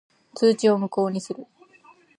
[0.33, 1.45] 通知を無効にする。